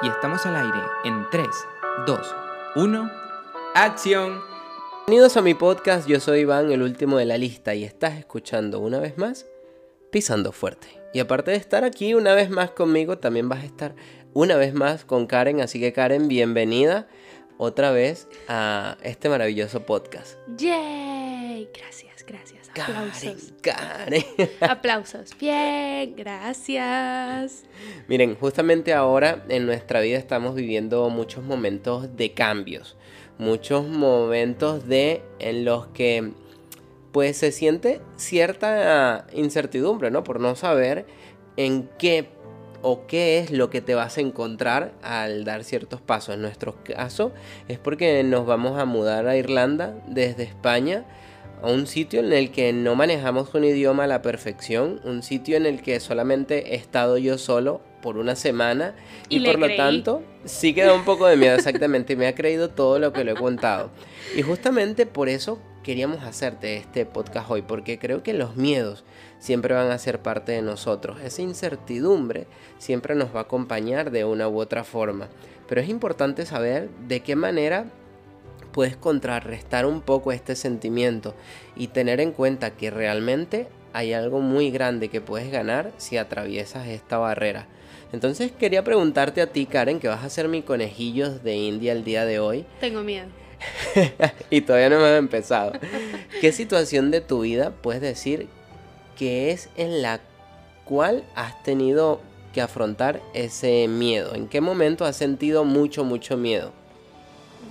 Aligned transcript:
Y 0.00 0.08
estamos 0.08 0.46
al 0.46 0.54
aire 0.54 0.78
en 1.04 1.26
3, 1.28 1.48
2, 2.06 2.34
1, 2.76 3.10
acción. 3.74 4.40
Bienvenidos 5.08 5.36
a 5.36 5.42
mi 5.42 5.54
podcast, 5.54 6.06
yo 6.06 6.20
soy 6.20 6.40
Iván, 6.40 6.70
el 6.70 6.82
último 6.82 7.18
de 7.18 7.24
la 7.24 7.36
lista, 7.36 7.74
y 7.74 7.82
estás 7.82 8.16
escuchando 8.16 8.78
una 8.78 9.00
vez 9.00 9.18
más 9.18 9.46
Pisando 10.12 10.52
Fuerte. 10.52 10.86
Y 11.12 11.18
aparte 11.18 11.50
de 11.50 11.56
estar 11.56 11.82
aquí 11.82 12.14
una 12.14 12.34
vez 12.34 12.48
más 12.48 12.70
conmigo, 12.70 13.18
también 13.18 13.48
vas 13.48 13.64
a 13.64 13.66
estar 13.66 13.96
una 14.34 14.56
vez 14.56 14.72
más 14.72 15.04
con 15.04 15.26
Karen, 15.26 15.60
así 15.60 15.80
que 15.80 15.92
Karen, 15.92 16.28
bienvenida 16.28 17.08
otra 17.56 17.90
vez 17.90 18.28
a 18.46 18.98
este 19.02 19.28
maravilloso 19.28 19.84
podcast. 19.84 20.38
¡Yay! 21.58 21.68
Gracias, 21.74 22.24
gracias. 22.26 22.70
Aplausos. 22.70 23.52
Karen, 23.62 24.22
Karen. 24.36 24.50
Aplausos. 24.60 25.36
Bien, 25.38 26.14
gracias. 26.16 27.64
Miren, 28.06 28.36
justamente 28.36 28.94
ahora 28.94 29.44
en 29.48 29.66
nuestra 29.66 30.00
vida 30.00 30.18
estamos 30.18 30.54
viviendo 30.54 31.08
muchos 31.10 31.42
momentos 31.42 32.16
de 32.16 32.32
cambios, 32.34 32.96
muchos 33.38 33.88
momentos 33.88 34.86
de 34.86 35.22
en 35.40 35.64
los 35.64 35.88
que 35.88 36.32
pues 37.12 37.36
se 37.36 37.50
siente 37.50 38.00
cierta 38.16 39.26
incertidumbre, 39.32 40.10
¿no? 40.10 40.22
Por 40.22 40.38
no 40.38 40.54
saber 40.54 41.06
en 41.56 41.88
qué 41.98 42.28
o 42.82 43.06
qué 43.08 43.40
es 43.40 43.50
lo 43.50 43.70
que 43.70 43.80
te 43.80 43.96
vas 43.96 44.18
a 44.18 44.20
encontrar 44.20 44.92
al 45.02 45.44
dar 45.44 45.64
ciertos 45.64 46.00
pasos. 46.00 46.36
En 46.36 46.42
nuestro 46.42 46.84
caso 46.84 47.32
es 47.66 47.78
porque 47.78 48.22
nos 48.22 48.46
vamos 48.46 48.78
a 48.78 48.84
mudar 48.84 49.26
a 49.26 49.36
Irlanda 49.36 49.96
desde 50.06 50.44
España 50.44 51.04
a 51.62 51.70
un 51.70 51.86
sitio 51.86 52.20
en 52.20 52.32
el 52.32 52.50
que 52.50 52.72
no 52.72 52.94
manejamos 52.94 53.54
un 53.54 53.64
idioma 53.64 54.04
a 54.04 54.06
la 54.06 54.22
perfección, 54.22 55.00
un 55.04 55.22
sitio 55.22 55.56
en 55.56 55.66
el 55.66 55.82
que 55.82 56.00
solamente 56.00 56.74
he 56.74 56.76
estado 56.76 57.18
yo 57.18 57.38
solo 57.38 57.80
por 58.02 58.16
una 58.16 58.36
semana 58.36 58.94
y, 59.28 59.38
Y 59.38 59.44
por 59.44 59.58
lo 59.58 59.66
creí. 59.66 59.76
tanto 59.76 60.22
sí 60.44 60.74
que 60.74 60.84
da 60.84 60.94
un 60.94 61.04
poco 61.04 61.26
de 61.26 61.36
miedo 61.36 61.56
exactamente, 61.56 62.16
me 62.16 62.26
ha 62.26 62.34
creído 62.34 62.70
todo 62.70 62.98
lo 62.98 63.12
que 63.12 63.24
le 63.24 63.32
he 63.32 63.34
contado. 63.34 63.90
Y 64.36 64.42
justamente 64.42 65.06
por 65.06 65.28
eso 65.28 65.58
queríamos 65.82 66.22
hacerte 66.22 66.76
este 66.76 67.06
podcast 67.06 67.50
hoy, 67.50 67.62
porque 67.62 67.98
creo 67.98 68.22
que 68.22 68.34
los 68.34 68.56
miedos 68.56 69.04
siempre 69.38 69.74
van 69.74 69.90
a 69.90 69.98
ser 69.98 70.20
parte 70.20 70.52
de 70.52 70.62
nosotros, 70.62 71.20
esa 71.22 71.42
incertidumbre 71.42 72.46
siempre 72.78 73.14
nos 73.14 73.34
va 73.34 73.40
a 73.40 73.42
acompañar 73.44 74.10
de 74.10 74.24
una 74.24 74.48
u 74.48 74.60
otra 74.60 74.84
forma, 74.84 75.28
pero 75.68 75.80
es 75.80 75.88
importante 75.88 76.46
saber 76.46 76.90
de 77.08 77.20
qué 77.20 77.36
manera 77.36 77.86
puedes 78.78 78.96
contrarrestar 78.96 79.86
un 79.86 80.00
poco 80.02 80.30
este 80.30 80.54
sentimiento 80.54 81.34
y 81.74 81.88
tener 81.88 82.20
en 82.20 82.30
cuenta 82.30 82.76
que 82.76 82.92
realmente 82.92 83.66
hay 83.92 84.12
algo 84.12 84.38
muy 84.38 84.70
grande 84.70 85.08
que 85.08 85.20
puedes 85.20 85.50
ganar 85.50 85.90
si 85.96 86.16
atraviesas 86.16 86.86
esta 86.86 87.18
barrera. 87.18 87.66
Entonces 88.12 88.52
quería 88.52 88.84
preguntarte 88.84 89.42
a 89.42 89.48
ti, 89.48 89.66
Karen, 89.66 89.98
que 89.98 90.06
vas 90.06 90.22
a 90.22 90.30
ser 90.30 90.46
mi 90.46 90.62
conejillos 90.62 91.42
de 91.42 91.56
India 91.56 91.90
el 91.90 92.04
día 92.04 92.24
de 92.24 92.38
hoy 92.38 92.66
Tengo 92.78 93.02
miedo. 93.02 93.26
y 94.48 94.60
todavía 94.60 94.90
no 94.90 95.04
hemos 95.04 95.18
empezado. 95.18 95.72
¿Qué 96.40 96.52
situación 96.52 97.10
de 97.10 97.20
tu 97.20 97.40
vida 97.40 97.72
puedes 97.82 98.00
decir 98.00 98.46
que 99.16 99.50
es 99.50 99.70
en 99.76 100.02
la 100.02 100.20
cual 100.84 101.24
has 101.34 101.60
tenido 101.64 102.20
que 102.52 102.60
afrontar 102.60 103.22
ese 103.34 103.88
miedo? 103.88 104.36
¿En 104.36 104.46
qué 104.46 104.60
momento 104.60 105.04
has 105.04 105.16
sentido 105.16 105.64
mucho, 105.64 106.04
mucho 106.04 106.36
miedo? 106.36 106.70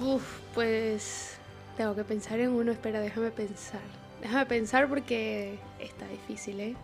Uf, 0.01 0.36
pues 0.57 1.37
tengo 1.77 1.93
que 1.93 2.03
pensar 2.03 2.39
en 2.39 2.49
uno. 2.49 2.71
Espera, 2.71 2.99
déjame 2.99 3.29
pensar. 3.29 3.79
Déjame 4.23 4.47
pensar 4.47 4.89
porque 4.89 5.59
está 5.79 6.07
difícil, 6.07 6.59
¿eh? 6.59 6.75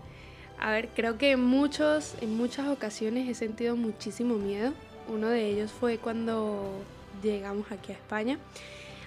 A 0.60 0.70
ver, 0.70 0.90
creo 0.90 1.18
que 1.18 1.32
en 1.32 1.44
muchos, 1.44 2.14
en 2.22 2.38
muchas 2.38 2.68
ocasiones 2.68 3.28
he 3.28 3.34
sentido 3.34 3.76
muchísimo 3.76 4.36
miedo. 4.36 4.74
Uno 5.08 5.28
de 5.30 5.48
ellos 5.48 5.72
fue 5.72 5.98
cuando 5.98 6.84
llegamos 7.24 7.72
aquí 7.72 7.94
a 7.94 7.96
España. 7.96 8.38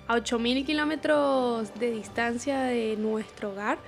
A 0.09 0.16
8.000 0.16 0.66
kilómetros 0.66 1.72
de 1.78 1.93
distancia 1.93 2.62
de 2.62 2.97
nuestro 2.97 3.53
hogar, 3.53 3.78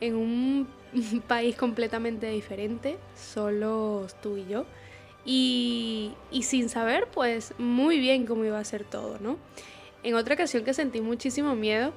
en 0.00 0.14
un 0.14 0.68
país 1.26 1.56
completamente 1.56 2.28
diferente, 2.28 2.96
solos 3.16 4.14
tú 4.20 4.36
y 4.36 4.46
yo. 4.46 4.66
Y, 5.24 6.12
y 6.30 6.44
sin 6.44 6.68
saber, 6.68 7.08
pues, 7.12 7.54
muy 7.58 7.98
bien 7.98 8.24
cómo 8.24 8.44
iba 8.44 8.60
a 8.60 8.64
ser 8.64 8.84
todo, 8.84 9.18
¿no? 9.18 9.36
En 10.02 10.14
otra 10.14 10.34
ocasión 10.34 10.64
que 10.64 10.74
sentí 10.74 11.00
muchísimo 11.00 11.54
miedo 11.54 11.92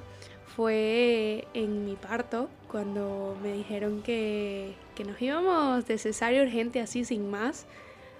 fue 0.56 1.46
en 1.54 1.84
mi 1.86 1.94
parto, 1.96 2.48
cuando 2.70 3.36
me 3.42 3.52
dijeron 3.52 4.02
que, 4.02 4.74
que 4.94 5.04
nos 5.04 5.20
íbamos 5.22 5.86
de 5.86 5.98
cesárea 5.98 6.42
urgente 6.42 6.80
así 6.80 7.04
sin 7.04 7.30
más. 7.30 7.66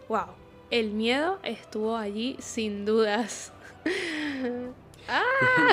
¡Wow! 0.09 0.27
El 0.71 0.91
miedo 0.93 1.39
estuvo 1.43 1.97
allí 1.97 2.37
sin 2.41 2.85
dudas. 2.87 3.53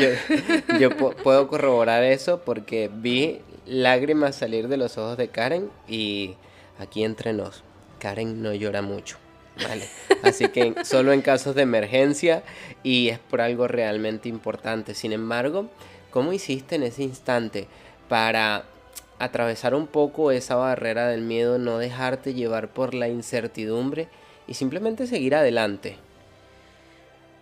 Yo, 0.01 0.77
yo 0.79 0.89
pu- 0.89 1.15
puedo 1.15 1.47
corroborar 1.47 2.03
eso 2.03 2.41
porque 2.43 2.89
vi 2.91 3.39
lágrimas 3.67 4.35
salir 4.35 4.67
de 4.67 4.77
los 4.77 4.97
ojos 4.97 5.17
de 5.17 5.27
Karen 5.27 5.69
y 5.87 6.35
aquí 6.79 7.03
entre 7.03 7.31
nos, 7.33 7.63
Karen 7.99 8.41
no 8.41 8.53
llora 8.55 8.81
mucho. 8.81 9.17
Así 10.23 10.49
que 10.49 10.73
solo 10.83 11.13
en 11.13 11.21
casos 11.21 11.55
de 11.55 11.61
emergencia 11.61 12.43
y 12.83 13.09
es 13.09 13.19
por 13.19 13.41
algo 13.41 13.67
realmente 13.67 14.29
importante. 14.29 14.93
Sin 14.93 15.13
embargo, 15.13 15.69
¿cómo 16.11 16.33
hiciste 16.33 16.75
en 16.75 16.83
ese 16.83 17.03
instante 17.03 17.67
para 18.07 18.65
atravesar 19.19 19.75
un 19.75 19.87
poco 19.87 20.31
esa 20.31 20.55
barrera 20.55 21.07
del 21.07 21.21
miedo, 21.21 21.57
no 21.57 21.77
dejarte 21.77 22.33
llevar 22.33 22.69
por 22.69 22.93
la 22.93 23.07
incertidumbre 23.07 24.07
y 24.47 24.53
simplemente 24.53 25.07
seguir 25.07 25.35
adelante? 25.35 25.97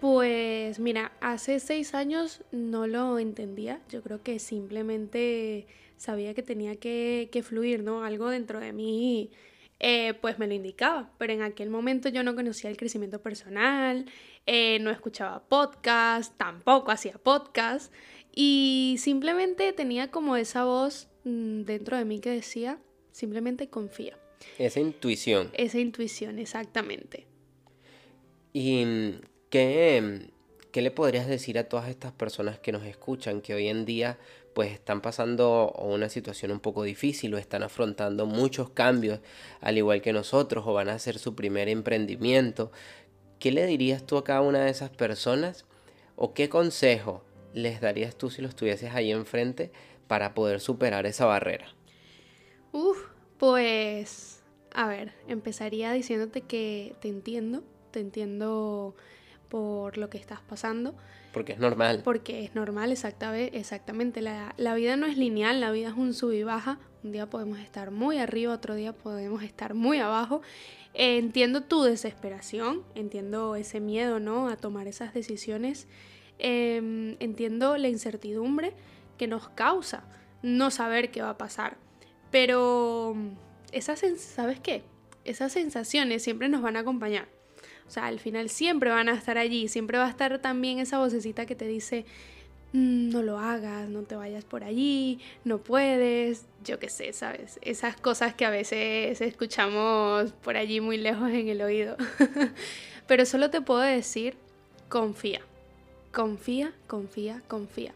Pues 0.02 0.80
mira, 0.80 1.12
hace 1.22 1.60
seis 1.60 1.96
años 1.96 2.42
no 2.52 2.86
lo 2.86 3.18
entendía. 3.18 3.80
Yo 3.90 4.04
creo 4.04 4.22
que 4.22 4.38
simplemente 4.38 5.66
sabía 5.98 6.36
que 6.36 6.44
tenía 6.44 6.76
que 6.76 7.44
fluir, 7.44 7.84
¿no? 7.84 8.04
Algo 8.04 8.30
dentro 8.30 8.60
de 8.60 8.74
mí, 8.74 9.32
eh, 9.80 10.14
pues 10.22 10.40
me 10.40 10.48
lo 10.48 10.54
indicaba. 10.54 11.12
Pero 11.18 11.34
en 11.34 11.42
aquel 11.42 11.70
momento 11.70 12.10
yo 12.10 12.24
no 12.24 12.36
conocía 12.36 12.70
el 12.70 12.78
crecimiento 12.78 13.22
personal, 13.22 14.06
eh, 14.46 14.80
no 14.80 14.90
escuchaba 14.90 15.44
podcast, 15.48 16.38
tampoco 16.38 16.92
hacía 16.92 17.14
podcast. 17.14 17.94
Y 18.34 18.98
simplemente 19.00 19.74
tenía 19.74 20.12
como 20.12 20.36
esa 20.38 20.64
voz 20.64 21.08
mm, 21.24 21.64
dentro 21.64 21.98
de 21.98 22.06
mí 22.06 22.20
que 22.20 22.30
decía, 22.30 22.80
simplemente 23.12 23.70
confía. 23.70 24.18
Esa 24.58 24.80
intuición. 24.80 25.50
Esa 25.54 25.80
intuición, 25.80 26.38
exactamente. 26.40 27.26
¿Y 28.54 28.86
mm, 28.86 29.22
qué, 30.72 30.82
le 30.82 30.92
podrías 30.92 31.28
decir 31.28 31.58
a 31.58 31.66
todas 31.66 31.90
estas 31.90 32.12
personas 32.12 32.60
que 32.60 32.72
nos 32.72 32.84
escuchan 32.86 33.42
que 33.42 33.54
hoy 33.54 33.68
en 33.68 33.86
día 33.86 34.18
pues 34.54 34.72
están 34.72 35.02
pasando 35.02 35.72
una 35.78 36.10
situación 36.10 36.52
un 36.52 36.60
poco 36.60 36.84
difícil 36.84 37.34
o 37.34 37.38
están 37.38 37.64
afrontando 37.64 38.26
muchos 38.26 38.72
cambios 38.72 39.20
al 39.62 39.78
igual 39.78 40.02
que 40.02 40.14
nosotros 40.14 40.66
o 40.66 40.74
van 40.74 40.90
a 40.90 40.96
hacer 40.96 41.20
su 41.20 41.36
primer 41.36 41.70
emprendimiento? 41.70 42.72
¿Qué 43.40 43.52
le 43.52 43.68
dirías 43.68 44.04
tú 44.06 44.18
a 44.18 44.24
cada 44.24 44.42
una 44.42 44.64
de 44.64 44.72
esas 44.72 44.90
personas 44.90 45.66
o 46.16 46.34
qué 46.34 46.50
consejo 46.50 47.24
les 47.54 47.82
darías 47.82 48.16
tú 48.16 48.30
si 48.30 48.42
los 48.42 48.56
tuvieses 48.56 48.94
ahí 48.96 49.12
enfrente 49.12 49.72
para 50.08 50.34
poder 50.34 50.60
superar 50.60 51.06
esa 51.06 51.26
barrera? 51.26 51.68
Uf, 52.72 52.98
pues, 53.38 54.42
a 54.74 54.88
ver, 54.88 55.14
empezaría 55.28 55.92
diciéndote 55.92 56.42
que 56.42 56.96
te 57.00 57.10
entiendo, 57.10 57.64
te 57.92 58.00
entiendo 58.00 58.96
por 59.50 59.98
lo 59.98 60.10
que 60.10 60.18
estás 60.18 60.42
pasando, 60.42 60.96
Porque 61.34 61.54
es 61.54 61.60
normal. 61.60 62.02
porque 62.04 62.44
es 62.44 62.56
normal, 62.56 62.92
exactamente. 62.92 64.22
La, 64.22 64.54
la 64.58 64.76
vida 64.76 64.96
no 64.98 65.06
es 65.06 65.18
lineal, 65.18 65.60
la 65.62 65.72
vida 65.72 65.90
es 65.90 65.96
un 65.96 66.14
sub 66.14 66.32
y 66.32 66.44
baja. 66.44 66.80
Un 67.04 67.12
día 67.12 67.30
podemos 67.30 67.60
estar 67.60 67.92
muy 67.92 68.18
arriba, 68.18 68.54
otro 68.54 68.76
día 68.76 68.94
podemos 68.94 69.44
estar 69.44 69.74
muy 69.74 70.00
abajo. 70.00 70.42
Eh, 70.94 71.18
entiendo 71.18 71.62
tu 71.62 71.84
desesperación, 71.84 72.84
entiendo 72.96 73.56
ese 73.56 73.80
miedo, 73.80 74.20
¿no? 74.20 74.48
A 74.50 74.58
tomar 74.58 74.88
esas 74.88 75.14
decisiones. 75.14 75.88
Em, 76.40 77.16
entiendo 77.20 77.78
la 77.78 77.88
incertidumbre 77.88 78.74
que 79.18 79.28
nos 79.28 79.50
causa 79.50 80.04
no 80.44 80.70
saber 80.72 81.12
qué 81.12 81.22
va 81.22 81.32
a 81.32 81.38
pasar. 81.38 81.78
Pero 82.32 83.16
esas, 83.72 84.04
sens- 84.04 84.18
¿sabes 84.18 84.60
qué? 84.60 84.84
Esas 85.24 85.52
sensaciones 85.52 86.24
siempre 86.24 86.50
nos 86.50 86.62
van 86.62 86.76
a 86.78 86.80
acompañar. 86.82 87.28
O 87.88 87.92
sea, 87.92 88.06
al 88.08 88.20
final 88.20 88.50
siempre 88.50 88.90
van 88.90 89.10
a 89.10 89.14
estar 89.14 89.38
allí, 89.38 89.68
siempre 89.68 89.98
va 89.98 90.08
a 90.08 90.10
estar 90.10 90.40
también 90.40 90.80
esa 90.80 91.00
vocecita 91.00 91.46
que 91.46 91.56
te 91.56 91.68
dice, 91.68 92.06
"Mm, 92.74 93.10
no 93.10 93.24
lo 93.24 93.40
hagas, 93.40 93.90
no 93.90 94.04
te 94.04 94.16
vayas 94.16 94.44
por 94.44 94.64
allí, 94.64 95.20
no 95.46 95.60
puedes, 95.60 96.46
yo 96.64 96.80
qué 96.80 96.90
sé, 96.90 97.14
¿sabes? 97.14 97.60
Esas 97.62 97.96
cosas 97.96 98.34
que 98.34 98.46
a 98.46 98.50
veces 98.50 99.22
escuchamos 99.22 100.34
por 100.34 100.58
allí 100.58 100.82
muy 100.82 100.98
lejos 100.98 101.30
en 101.30 101.48
el 101.48 101.62
oído. 101.62 101.96
Pero 103.08 103.26
solo 103.26 103.50
te 103.50 103.62
puedo 103.62 103.80
decir, 103.80 104.36
confía, 104.90 105.42
confía, 106.12 106.74
confía, 106.88 107.42
confía. 107.48 107.94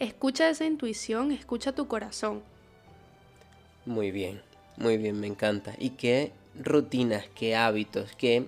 Escucha 0.00 0.50
esa 0.50 0.66
intuición, 0.66 1.32
escucha 1.32 1.72
tu 1.72 1.88
corazón. 1.88 2.42
Muy 3.86 4.10
bien, 4.10 4.42
muy 4.76 4.98
bien, 4.98 5.18
me 5.18 5.26
encanta. 5.28 5.74
¿Y 5.78 5.90
qué 5.90 6.32
rutinas, 6.58 7.24
qué 7.34 7.56
hábitos, 7.56 8.12
qué 8.16 8.46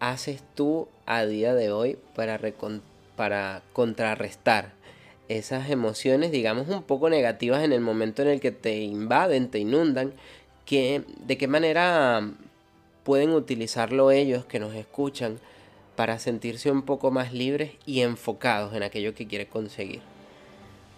haces 0.00 0.42
tú 0.54 0.88
a 1.06 1.24
día 1.24 1.54
de 1.54 1.70
hoy 1.70 1.98
para, 2.16 2.40
para 3.16 3.62
contrarrestar 3.72 4.72
esas 5.28 5.70
emociones, 5.70 6.32
digamos, 6.32 6.68
un 6.68 6.82
poco 6.82 7.08
negativas 7.08 7.62
en 7.62 7.72
el 7.72 7.80
momento 7.80 8.22
en 8.22 8.28
el 8.28 8.40
que 8.40 8.50
te 8.50 8.80
invaden, 8.80 9.48
te 9.48 9.60
inundan? 9.60 10.12
Que, 10.66 11.04
¿De 11.24 11.38
qué 11.38 11.46
manera 11.46 12.28
pueden 13.04 13.30
utilizarlo 13.30 14.10
ellos 14.10 14.44
que 14.44 14.58
nos 14.58 14.74
escuchan 14.74 15.38
para 15.94 16.18
sentirse 16.18 16.70
un 16.70 16.82
poco 16.82 17.10
más 17.10 17.32
libres 17.32 17.72
y 17.86 18.00
enfocados 18.00 18.74
en 18.74 18.82
aquello 18.82 19.14
que 19.14 19.28
quieren 19.28 19.46
conseguir? 19.46 20.00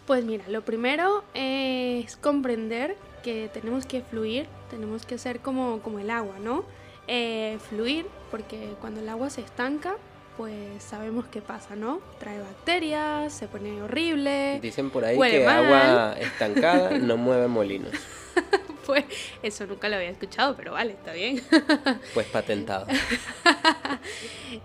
Pues 0.06 0.24
mira, 0.24 0.44
lo 0.48 0.64
primero 0.64 1.24
es 1.34 2.16
comprender 2.16 2.96
que 3.22 3.50
tenemos 3.52 3.86
que 3.86 4.00
fluir, 4.00 4.46
tenemos 4.70 5.06
que 5.06 5.18
ser 5.18 5.40
como, 5.40 5.80
como 5.80 5.98
el 5.98 6.10
agua, 6.10 6.38
¿no? 6.38 6.64
Eh, 7.08 7.58
fluir, 7.68 8.06
porque 8.30 8.74
cuando 8.80 9.00
el 9.00 9.08
agua 9.08 9.28
se 9.30 9.40
estanca, 9.40 9.96
pues 10.36 10.82
sabemos 10.82 11.26
qué 11.26 11.42
pasa, 11.42 11.76
¿no? 11.76 12.00
Trae 12.18 12.40
bacterias, 12.40 13.32
se 13.32 13.48
pone 13.48 13.82
horrible. 13.82 14.60
Dicen 14.62 14.90
por 14.90 15.04
ahí 15.04 15.18
que 15.18 15.46
agua 15.46 16.16
estancada 16.18 16.98
no 16.98 17.16
mueve 17.16 17.48
molinos. 17.48 17.92
pues 18.86 19.04
eso 19.42 19.66
nunca 19.66 19.88
lo 19.88 19.96
había 19.96 20.10
escuchado, 20.10 20.56
pero 20.56 20.72
vale, 20.72 20.92
está 20.92 21.12
bien. 21.12 21.42
pues 22.14 22.26
patentado. 22.26 22.86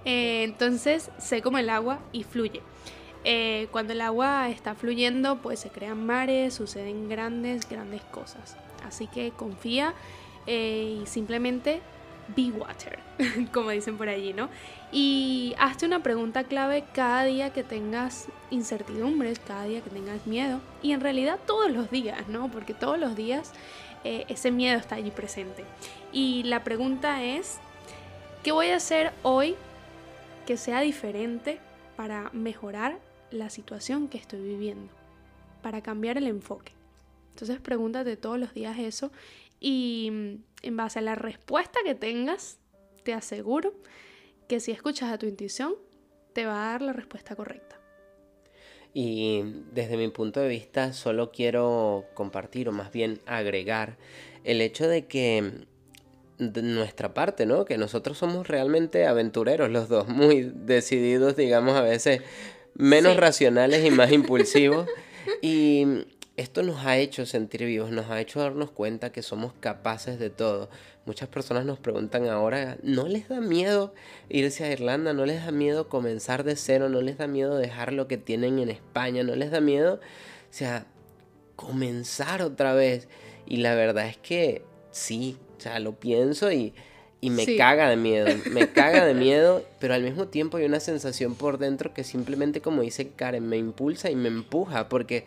Eh, 0.04 0.44
entonces, 0.44 1.12
sé 1.18 1.42
como 1.42 1.58
el 1.58 1.70
agua 1.70 2.00
y 2.12 2.24
fluye. 2.24 2.62
Eh, 3.24 3.68
cuando 3.72 3.94
el 3.94 4.02
agua 4.02 4.50
está 4.50 4.76
fluyendo, 4.76 5.38
pues 5.42 5.60
se 5.60 5.70
crean 5.70 6.06
mares, 6.06 6.56
suceden 6.56 7.08
grandes, 7.08 7.68
grandes 7.70 8.02
cosas. 8.04 8.58
Así 8.86 9.08
que 9.08 9.32
confía 9.32 9.94
eh, 10.46 11.00
y 11.02 11.06
simplemente 11.08 11.82
be 12.36 12.52
water, 12.52 13.00
como 13.54 13.70
dicen 13.72 13.98
por 13.98 14.10
allí, 14.10 14.34
¿no? 14.34 14.50
Y 14.92 15.56
hazte 15.60 15.86
una 15.86 16.02
pregunta 16.04 16.44
clave 16.44 16.86
cada 16.94 17.24
día 17.24 17.52
que 17.52 17.64
tengas 17.64 18.28
incertidumbres, 18.50 19.40
cada 19.40 19.64
día 19.64 19.82
que 19.82 19.90
tengas 19.90 20.26
miedo. 20.28 20.60
Y 20.82 20.92
en 20.92 21.02
realidad 21.02 21.40
todos 21.46 21.72
los 21.72 21.92
días, 21.92 22.28
¿no? 22.28 22.50
Porque 22.50 22.74
todos 22.74 23.00
los 23.00 23.16
días 23.16 23.54
eh, 24.04 24.26
ese 24.30 24.52
miedo 24.52 24.78
está 24.78 24.96
allí 24.96 25.12
presente. 25.12 25.64
Y 26.12 26.44
la 26.44 26.64
pregunta 26.64 27.24
es, 27.24 27.60
¿qué 28.44 28.52
voy 28.52 28.68
a 28.68 28.78
hacer 28.78 29.12
hoy 29.24 29.56
que 30.48 30.56
sea 30.56 30.80
diferente 30.80 31.60
para 31.98 32.30
mejorar 32.32 32.98
la 33.32 33.50
situación 33.50 34.08
que 34.08 34.18
estoy 34.18 34.42
viviendo, 34.42 34.92
para 35.62 35.82
cambiar 35.82 36.18
el 36.18 36.28
enfoque. 36.28 36.72
Entonces 37.32 37.60
pregúntate 37.60 38.16
todos 38.16 38.40
los 38.40 38.54
días 38.54 38.80
eso 38.80 39.12
y 39.60 40.10
mm, 40.12 40.44
en 40.64 40.78
base 40.78 41.00
a 41.00 41.02
la 41.02 41.16
respuesta 41.16 41.80
que 41.84 41.96
tengas, 41.96 42.60
te 43.04 43.14
aseguro 43.14 43.74
que 44.48 44.60
si 44.60 44.72
escuchas 44.72 45.12
a 45.12 45.18
tu 45.18 45.26
intuición, 45.26 45.76
te 46.34 46.46
va 46.46 46.70
a 46.70 46.72
dar 46.72 46.82
la 46.82 46.94
respuesta 46.94 47.36
correcta. 47.36 47.80
Y 48.94 49.44
desde 49.72 49.98
mi 49.98 50.08
punto 50.08 50.40
de 50.40 50.48
vista 50.48 50.94
solo 50.94 51.32
quiero 51.32 52.06
compartir 52.14 52.70
o 52.70 52.72
más 52.72 52.92
bien 52.92 53.22
agregar 53.26 53.98
el 54.44 54.62
hecho 54.62 54.88
de 54.88 55.06
que 55.06 55.66
de 56.38 56.62
nuestra 56.62 57.14
parte, 57.14 57.46
¿no? 57.46 57.66
Que 57.66 57.78
nosotros 57.78 58.18
somos 58.18 58.48
realmente 58.48 59.06
aventureros 59.06 59.70
los 59.70 59.90
dos, 59.90 60.08
muy 60.08 60.52
decididos, 60.56 61.36
digamos, 61.36 61.76
a 61.76 61.82
veces 61.82 62.22
menos 62.76 63.18
racionales 63.18 63.86
y 63.86 63.92
más 63.92 64.12
impulsivos. 64.12 64.88
Y 65.42 65.86
esto 66.38 66.62
nos 66.62 66.86
ha 66.86 66.98
hecho 66.98 67.26
sentir 67.26 67.66
vivos, 67.66 67.90
nos 67.92 68.10
ha 68.10 68.22
hecho 68.22 68.40
darnos 68.40 68.70
cuenta 68.70 69.12
que 69.12 69.24
somos 69.24 69.54
capaces 69.60 70.20
de 70.20 70.30
todo. 70.30 70.70
Muchas 71.06 71.30
personas 71.30 71.66
nos 71.66 71.80
preguntan 71.80 72.28
ahora, 72.28 72.78
¿no 72.84 73.08
les 73.08 73.28
da 73.28 73.42
miedo 73.42 73.94
irse 74.30 74.64
a 74.64 74.72
Irlanda? 74.72 75.14
¿No 75.14 75.26
les 75.26 75.44
da 75.44 75.52
miedo 75.52 75.90
comenzar 75.90 76.44
de 76.44 76.56
cero? 76.56 76.90
¿No 76.90 77.02
les 77.02 77.18
da 77.18 77.28
miedo 77.28 77.58
dejar 77.58 77.92
lo 77.92 78.08
que 78.08 78.18
tienen 78.18 78.60
en 78.60 78.70
España? 78.70 79.24
¿No 79.24 79.36
les 79.36 79.50
da 79.50 79.62
miedo, 79.62 79.96
o 79.96 80.54
sea, 80.54 80.86
comenzar 81.56 82.44
otra 82.44 82.74
vez? 82.74 83.08
Y 83.48 83.58
la 83.58 83.74
verdad 83.74 84.06
es 84.06 84.18
que 84.18 84.64
sí, 84.92 85.38
o 85.58 85.62
sea, 85.62 85.80
lo 85.80 86.00
pienso 86.00 86.52
y 86.52 86.74
y 87.20 87.32
me 87.32 87.58
caga 87.58 87.90
de 87.90 87.96
miedo, 87.98 88.28
me 88.52 88.70
caga 88.70 89.04
de 89.04 89.14
miedo, 89.16 89.66
pero 89.80 89.96
al 89.96 90.04
mismo 90.04 90.28
tiempo 90.28 90.58
hay 90.58 90.66
una 90.66 90.80
sensación 90.80 91.34
por 91.36 91.58
dentro 91.58 91.94
que 91.94 92.04
simplemente, 92.04 92.62
como 92.62 92.84
dice 92.84 93.10
Karen, 93.10 93.48
me 93.48 93.58
impulsa 93.58 94.12
y 94.12 94.16
me 94.16 94.28
empuja 94.28 94.88
porque 94.88 95.26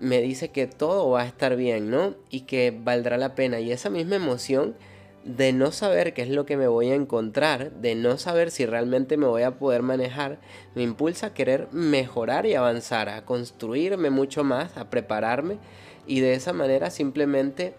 me 0.00 0.20
dice 0.20 0.50
que 0.50 0.66
todo 0.66 1.10
va 1.10 1.22
a 1.22 1.26
estar 1.26 1.56
bien, 1.56 1.90
¿no? 1.90 2.14
Y 2.30 2.42
que 2.42 2.76
valdrá 2.76 3.16
la 3.16 3.34
pena. 3.34 3.60
Y 3.60 3.72
esa 3.72 3.90
misma 3.90 4.16
emoción 4.16 4.76
de 5.24 5.52
no 5.52 5.72
saber 5.72 6.14
qué 6.14 6.22
es 6.22 6.30
lo 6.30 6.46
que 6.46 6.56
me 6.56 6.68
voy 6.68 6.90
a 6.90 6.94
encontrar, 6.94 7.72
de 7.72 7.94
no 7.94 8.16
saber 8.16 8.50
si 8.50 8.64
realmente 8.64 9.16
me 9.16 9.26
voy 9.26 9.42
a 9.42 9.58
poder 9.58 9.82
manejar, 9.82 10.38
me 10.74 10.82
impulsa 10.82 11.26
a 11.26 11.34
querer 11.34 11.68
mejorar 11.72 12.46
y 12.46 12.54
avanzar, 12.54 13.08
a 13.08 13.24
construirme 13.24 14.10
mucho 14.10 14.44
más, 14.44 14.76
a 14.76 14.88
prepararme 14.88 15.58
y 16.06 16.20
de 16.20 16.34
esa 16.34 16.52
manera 16.52 16.90
simplemente 16.90 17.74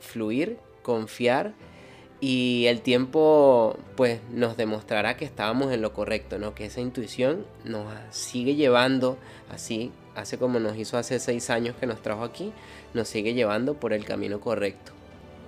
fluir, 0.00 0.58
confiar 0.82 1.54
y 2.20 2.66
el 2.66 2.82
tiempo 2.82 3.76
pues 3.96 4.20
nos 4.30 4.56
demostrará 4.56 5.16
que 5.16 5.24
estábamos 5.24 5.72
en 5.72 5.80
lo 5.80 5.92
correcto, 5.94 6.38
¿no? 6.38 6.54
Que 6.54 6.66
esa 6.66 6.80
intuición 6.80 7.46
nos 7.64 7.86
sigue 8.10 8.54
llevando 8.54 9.16
así, 9.50 9.92
hace 10.14 10.38
como 10.38 10.58
nos 10.58 10.76
hizo 10.76 10.98
hace 10.98 11.18
seis 11.18 11.50
años 11.50 11.74
que 11.78 11.86
nos 11.86 12.02
trajo 12.02 12.24
aquí, 12.24 12.52
nos 12.94 13.08
sigue 13.08 13.34
llevando 13.34 13.74
por 13.74 13.92
el 13.92 14.04
camino 14.04 14.40
correcto. 14.40 14.92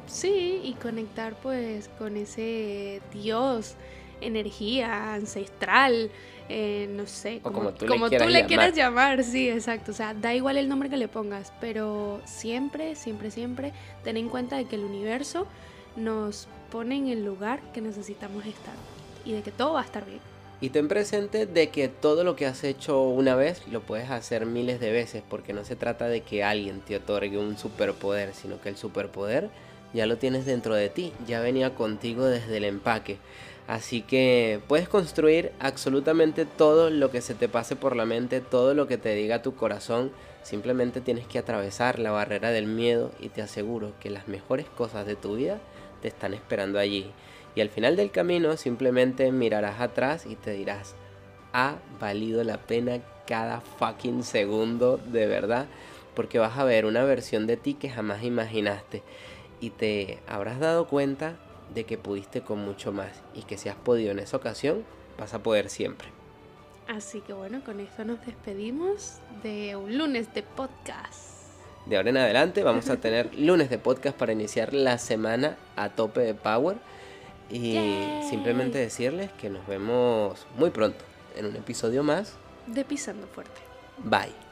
Sí, 0.06 0.60
y 0.62 0.74
conectar 0.74 1.34
pues 1.42 1.88
con 1.98 2.16
ese 2.16 3.00
Dios, 3.12 3.74
energía 4.20 5.14
ancestral, 5.14 6.10
eh, 6.48 6.88
no 6.90 7.06
sé, 7.06 7.40
como, 7.40 7.72
tú, 7.72 7.86
le, 7.86 8.44
quieras 8.44 8.74
llamar, 8.74 9.24
sí, 9.24 9.48
exacto. 9.48 9.92
O 9.92 9.94
sea, 9.94 10.12
da 10.12 10.34
igual 10.34 10.58
el 10.58 10.68
nombre 10.68 10.90
que 10.90 10.98
le 10.98 11.08
pongas, 11.08 11.52
pero 11.60 12.20
siempre, 12.26 12.96
siempre, 12.96 13.30
siempre 13.30 13.72
ten 14.02 14.18
en 14.18 14.28
cuenta 14.28 14.56
de 14.56 14.66
que 14.66 14.76
el 14.76 14.84
universo 14.84 15.46
nos 15.96 16.48
pone 16.70 16.96
en 16.96 17.08
el 17.08 17.24
lugar 17.24 17.60
que 17.72 17.80
necesitamos 17.80 18.44
estar 18.44 18.74
y 19.24 19.32
de 19.32 19.42
que 19.42 19.50
todo 19.50 19.74
va 19.74 19.80
a 19.80 19.84
estar 19.84 20.04
bien. 20.04 20.20
Y 20.60 20.70
ten 20.70 20.88
presente 20.88 21.46
de 21.46 21.68
que 21.68 21.88
todo 21.88 22.24
lo 22.24 22.36
que 22.36 22.46
has 22.46 22.64
hecho 22.64 23.02
una 23.02 23.34
vez 23.34 23.66
lo 23.68 23.82
puedes 23.82 24.10
hacer 24.10 24.46
miles 24.46 24.80
de 24.80 24.92
veces, 24.92 25.22
porque 25.28 25.52
no 25.52 25.64
se 25.64 25.76
trata 25.76 26.08
de 26.08 26.22
que 26.22 26.44
alguien 26.44 26.80
te 26.80 26.96
otorgue 26.96 27.38
un 27.38 27.58
superpoder, 27.58 28.32
sino 28.34 28.60
que 28.60 28.70
el 28.70 28.76
superpoder 28.76 29.50
ya 29.92 30.06
lo 30.06 30.16
tienes 30.16 30.46
dentro 30.46 30.74
de 30.74 30.88
ti, 30.88 31.12
ya 31.26 31.40
venía 31.40 31.74
contigo 31.74 32.24
desde 32.24 32.56
el 32.56 32.64
empaque. 32.64 33.18
Así 33.66 34.02
que 34.02 34.60
puedes 34.68 34.88
construir 34.88 35.52
absolutamente 35.58 36.44
todo 36.44 36.90
lo 36.90 37.10
que 37.10 37.22
se 37.22 37.34
te 37.34 37.48
pase 37.48 37.76
por 37.76 37.96
la 37.96 38.04
mente, 38.04 38.40
todo 38.40 38.74
lo 38.74 38.86
que 38.86 38.98
te 38.98 39.14
diga 39.14 39.42
tu 39.42 39.54
corazón. 39.54 40.12
Simplemente 40.42 41.00
tienes 41.00 41.26
que 41.26 41.38
atravesar 41.38 41.98
la 41.98 42.10
barrera 42.10 42.50
del 42.50 42.66
miedo 42.66 43.10
y 43.20 43.30
te 43.30 43.40
aseguro 43.40 43.92
que 44.00 44.10
las 44.10 44.28
mejores 44.28 44.66
cosas 44.66 45.06
de 45.06 45.16
tu 45.16 45.36
vida 45.36 45.58
te 46.02 46.08
están 46.08 46.34
esperando 46.34 46.78
allí. 46.78 47.10
Y 47.54 47.60
al 47.60 47.68
final 47.70 47.96
del 47.96 48.10
camino 48.10 48.56
simplemente 48.56 49.30
mirarás 49.30 49.80
atrás 49.80 50.26
y 50.26 50.36
te 50.36 50.52
dirás, 50.52 50.94
ha 51.52 51.76
valido 52.00 52.42
la 52.44 52.58
pena 52.58 53.00
cada 53.26 53.60
fucking 53.60 54.22
segundo 54.24 54.98
de 54.98 55.26
verdad, 55.26 55.66
porque 56.14 56.38
vas 56.38 56.58
a 56.58 56.64
ver 56.64 56.84
una 56.84 57.04
versión 57.04 57.46
de 57.46 57.56
ti 57.56 57.74
que 57.74 57.90
jamás 57.90 58.22
imaginaste 58.22 59.02
y 59.60 59.70
te 59.70 60.18
habrás 60.26 60.58
dado 60.58 60.88
cuenta 60.88 61.36
de 61.74 61.84
que 61.84 61.96
pudiste 61.96 62.42
con 62.42 62.58
mucho 62.58 62.92
más 62.92 63.22
y 63.34 63.42
que 63.42 63.56
si 63.56 63.68
has 63.68 63.76
podido 63.76 64.10
en 64.10 64.18
esa 64.18 64.36
ocasión, 64.36 64.84
vas 65.18 65.32
a 65.32 65.42
poder 65.42 65.70
siempre. 65.70 66.08
Así 66.88 67.20
que 67.20 67.32
bueno, 67.32 67.64
con 67.64 67.80
esto 67.80 68.04
nos 68.04 68.24
despedimos 68.26 69.18
de 69.42 69.74
un 69.76 69.96
lunes 69.96 70.34
de 70.34 70.42
podcast 70.42 71.34
de 71.86 71.98
ahora 71.98 72.08
en 72.08 72.16
adelante 72.16 72.62
vamos 72.62 72.88
a 72.88 72.96
tener 72.96 73.34
lunes 73.38 73.68
de 73.68 73.76
podcast 73.76 74.16
para 74.16 74.32
iniciar 74.32 74.72
la 74.72 74.96
semana 74.96 75.58
a 75.76 75.90
tope 75.90 76.20
de 76.20 76.32
power. 76.32 76.78
Y 77.50 77.78
simplemente 78.28 78.78
decirles 78.78 79.30
que 79.32 79.50
nos 79.50 79.66
vemos 79.66 80.46
muy 80.56 80.70
pronto 80.70 81.04
en 81.36 81.46
un 81.46 81.56
episodio 81.56 82.02
más 82.02 82.34
de 82.66 82.84
Pisando 82.84 83.26
Fuerte. 83.26 83.60
Bye. 83.98 84.43